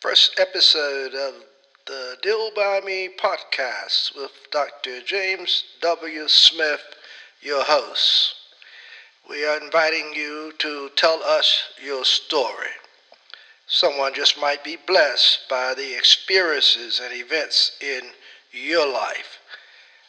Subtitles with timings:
[0.00, 1.34] first episode of
[1.86, 5.00] the Deal by Me podcast with Dr.
[5.00, 6.28] James W.
[6.28, 6.82] Smith,
[7.40, 8.34] your host.
[9.28, 12.68] We are inviting you to tell us your story.
[13.66, 18.02] Someone just might be blessed by the experiences and events in
[18.52, 19.38] your life.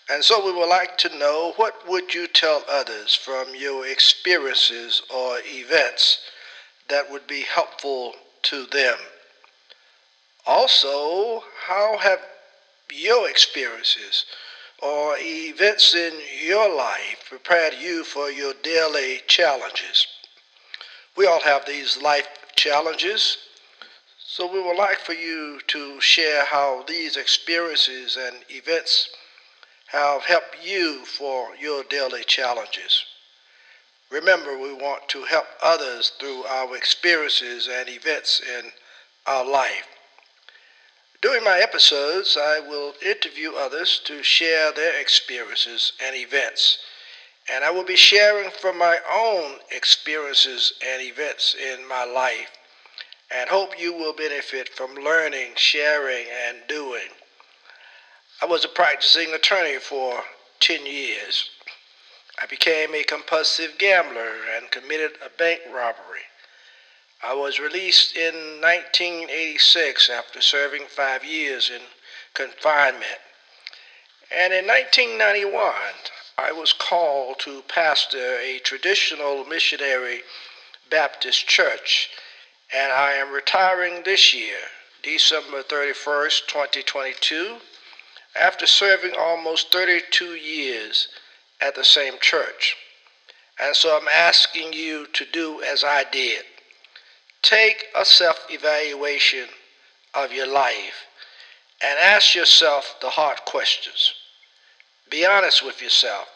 [0.09, 5.01] And so we would like to know what would you tell others from your experiences
[5.09, 6.19] or events
[6.89, 8.97] that would be helpful to them.
[10.47, 12.21] Also, how have
[12.91, 14.25] your experiences
[14.81, 20.07] or events in your life prepared you for your daily challenges?
[21.17, 23.37] We all have these life challenges
[24.29, 29.09] so we would like for you to share how these experiences and events
[29.87, 33.03] have helped you for your daily challenges.
[34.11, 38.71] Remember, we want to help others through our experiences and events in
[39.25, 39.96] our life.
[41.21, 46.77] During my episodes, I will interview others to share their experiences and events.
[47.51, 52.49] And I will be sharing from my own experiences and events in my life
[53.29, 57.09] and hope you will benefit from learning, sharing, and doing.
[58.41, 60.23] I was a practicing attorney for
[60.59, 61.49] 10 years.
[62.41, 66.25] I became a compulsive gambler and committed a bank robbery.
[67.23, 71.81] I was released in 1986 after serving five years in
[72.33, 73.21] confinement.
[74.35, 75.73] And in 1991,
[76.37, 80.21] I was called to pastor a traditional missionary
[80.89, 82.09] Baptist church
[82.73, 84.57] and I am retiring this year,
[85.01, 87.57] December 31st, 2022,
[88.39, 91.07] after serving almost 32 years
[91.61, 92.75] at the same church.
[93.59, 96.43] And so I'm asking you to do as I did.
[97.47, 99.47] Take a self evaluation
[100.13, 101.05] of your life
[101.81, 104.13] and ask yourself the hard questions.
[105.09, 106.27] Be honest with yourself.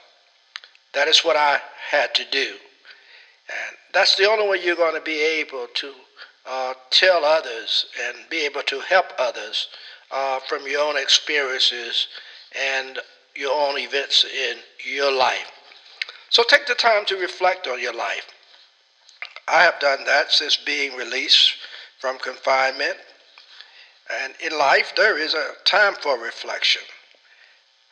[0.94, 2.48] That is what I had to do.
[2.48, 5.92] And that's the only way you're going to be able to
[6.50, 9.68] uh, tell others and be able to help others
[10.12, 12.08] uh, from your own experiences
[12.58, 13.00] and
[13.36, 14.56] your own events in
[14.90, 15.52] your life.
[16.30, 18.28] So take the time to reflect on your life.
[19.52, 21.56] I have done that since being released
[22.00, 22.96] from confinement.
[24.24, 26.84] And in life, there is a time for reflection.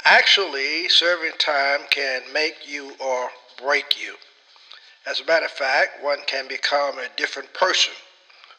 [0.06, 3.30] Actually, serving time can make you or
[3.62, 4.16] break you.
[5.06, 7.94] As a matter of fact, one can become a different person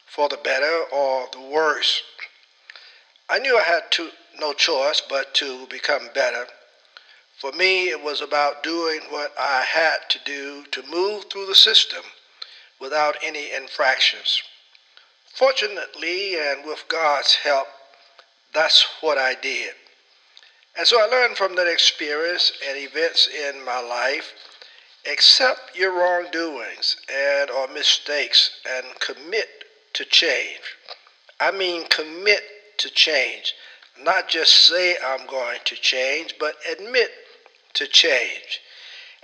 [0.07, 2.03] for the better or the worse.
[3.31, 6.45] I knew I had to, no choice but to become better.
[7.39, 11.55] For me, it was about doing what I had to do to move through the
[11.55, 12.03] system
[12.81, 14.43] without any infractions.
[15.35, 17.69] Fortunately, and with God's help,
[18.53, 19.75] that's what I did.
[20.77, 24.33] And so I learned from that experience and events in my life
[25.11, 29.49] accept your wrongdoings and or mistakes and commit
[29.95, 30.61] to change.
[31.41, 32.43] I mean, commit
[32.79, 33.55] to change.
[34.03, 37.11] Not just say I'm going to change, but admit
[37.75, 38.61] to change.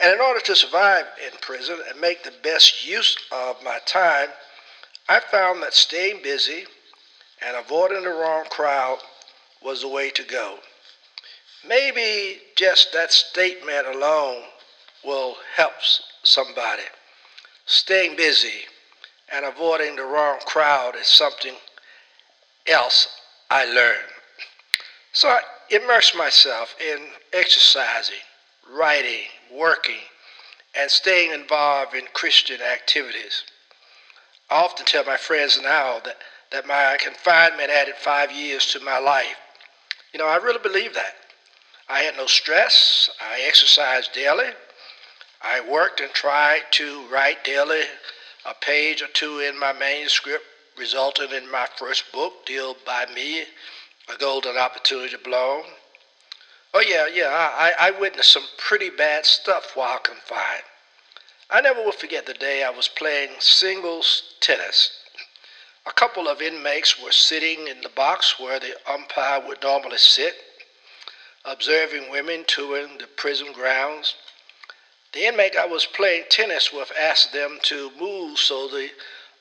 [0.06, 4.28] And in order to survive in prison and make the best use of my time,
[5.08, 6.64] I found that staying busy
[7.44, 8.98] and avoiding the wrong crowd
[9.64, 10.58] was the way to go.
[11.66, 14.44] Maybe just that statement alone
[15.04, 15.72] will help
[16.22, 16.84] somebody.
[17.64, 18.60] Staying busy
[19.32, 21.56] and avoiding the wrong crowd is something
[22.68, 23.08] else
[23.50, 24.12] I learned.
[25.12, 28.22] So I immersed myself in exercising,
[28.72, 30.00] writing, working,
[30.78, 33.44] and staying involved in Christian activities.
[34.50, 36.16] I often tell my friends now that,
[36.52, 39.36] that my confinement added five years to my life.
[40.12, 41.14] You know, I really believe that.
[41.88, 43.10] I had no stress.
[43.20, 44.50] I exercised daily.
[45.42, 47.82] I worked and tried to write daily
[48.44, 50.44] a page or two in my manuscript
[50.78, 53.42] resulted in my first book, Deal by Me,
[54.08, 55.62] A Golden Opportunity to Blow.
[56.78, 60.62] Oh, yeah, yeah, I, I witnessed some pretty bad stuff while confined.
[61.48, 64.90] I never will forget the day I was playing singles tennis.
[65.86, 70.34] A couple of inmates were sitting in the box where the umpire would normally sit,
[71.46, 74.14] observing women touring the prison grounds.
[75.14, 78.90] The inmate I was playing tennis with asked them to move so the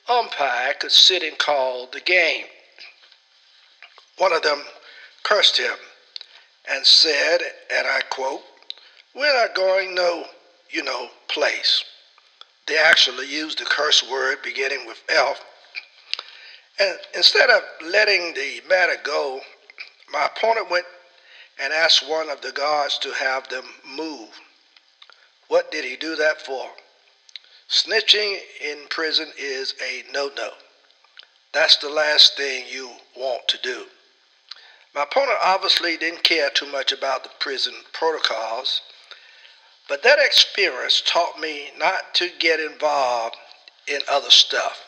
[0.08, 2.46] umpire could sit and call the game.
[4.20, 4.64] One of them
[5.24, 5.76] cursed him
[6.72, 7.42] and said,
[7.74, 8.42] and I quote,
[9.14, 10.26] We're not going no,
[10.70, 11.84] you know, place.
[12.68, 15.44] They actually used the curse word beginning with F.
[16.80, 19.40] And instead of letting the matter go,
[20.12, 20.86] my opponent went
[21.62, 23.66] and asked one of the guards to have them
[23.96, 24.30] move.
[25.48, 26.66] What did he do that for?
[27.70, 30.50] Snitching in prison is a no no.
[31.54, 33.86] That's the last thing you want to do.
[34.96, 38.82] My opponent obviously didn't care too much about the prison protocols,
[39.90, 43.36] but that experience taught me not to get involved
[43.90, 44.86] in other stuff.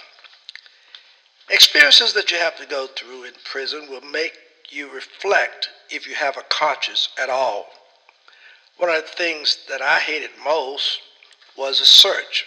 [1.50, 4.38] Experiences that you have to go through in prison will make
[4.69, 7.68] you reflect if you have a conscience at all.
[8.77, 11.00] One of the things that I hated most
[11.57, 12.45] was a search.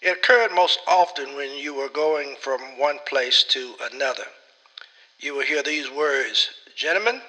[0.00, 4.26] It occurred most often when you were going from one place to another.
[5.20, 7.20] You will hear these words Gentlemen,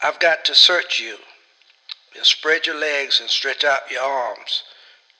[0.00, 1.16] I've got to search you.
[2.14, 4.62] you spread your legs and stretch out your arms.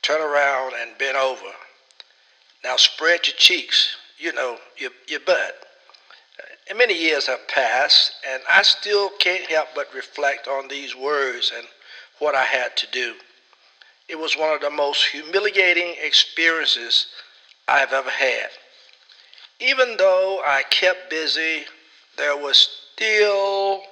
[0.02, 1.50] Turn around and bend over.
[2.62, 5.56] Now spread your cheeks, you know, your, your butt.
[6.68, 11.50] And many years have passed, and I still can't help but reflect on these words
[11.56, 11.66] and
[12.20, 13.14] what I had to do.
[14.08, 17.06] It was one of the most humiliating experiences
[17.66, 18.50] I've ever had.
[19.60, 21.64] Even though I kept busy,
[22.16, 23.82] there was still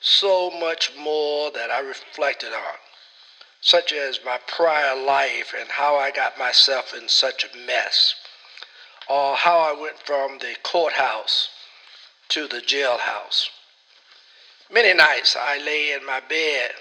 [0.00, 2.74] so much more that I reflected on,
[3.60, 8.16] such as my prior life and how I got myself in such a mess,
[9.08, 11.50] or how I went from the courthouse
[12.30, 13.48] to the jailhouse.
[14.72, 16.72] Many nights I lay in my bed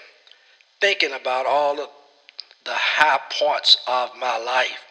[0.79, 1.89] thinking about all of
[2.65, 4.83] the high points of my life.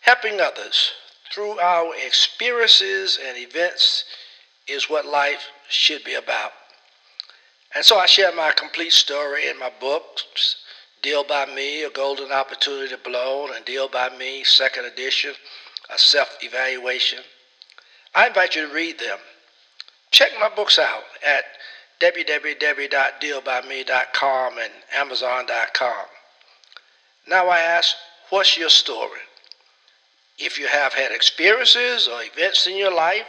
[0.00, 0.92] Helping others
[1.32, 4.04] through our experiences and events
[4.68, 6.52] is what life should be about.
[7.74, 10.56] And so I share my complete story in my books,
[11.02, 15.32] Deal by Me, A Golden Opportunity Blown, and Deal by Me, second edition,
[15.92, 17.18] a self evaluation.
[18.14, 19.18] I invite you to read them.
[20.12, 21.44] Check my books out at
[22.00, 26.06] www.dealbyme.com and amazon.com.
[27.26, 27.96] Now I ask,
[28.30, 29.18] what's your story?
[30.38, 33.26] If you have had experiences or events in your life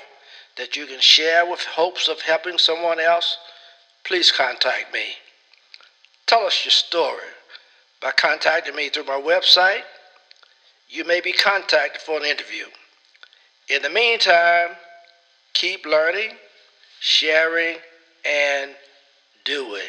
[0.58, 3.38] that you can share with hopes of helping someone else,
[4.04, 5.06] please contact me.
[6.26, 7.30] Tell us your story
[8.02, 9.84] by contacting me through my website.
[10.90, 12.66] You may be contacted for an interview.
[13.70, 14.70] In the meantime,
[15.54, 16.32] keep learning,
[17.00, 17.78] sharing,
[18.24, 18.72] and
[19.44, 19.82] doing.